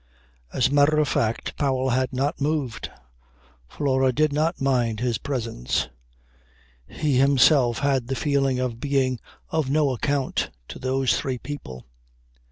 As 0.51 0.69
a 0.69 0.73
matter 0.73 0.97
of 0.97 1.07
fact 1.07 1.55
Powell 1.57 1.91
had 1.91 2.11
not 2.11 2.41
moved. 2.41 2.89
Flora 3.67 4.11
did 4.11 4.33
not 4.33 4.59
mind 4.59 4.99
his 4.99 5.19
presence. 5.19 5.89
He 6.87 7.19
himself 7.19 7.77
had 7.77 8.07
the 8.07 8.15
feeling 8.15 8.59
of 8.59 8.79
being 8.79 9.19
of 9.51 9.69
no 9.69 9.91
account 9.93 10.49
to 10.69 10.79
those 10.79 11.19
three 11.19 11.37
people. 11.37 11.85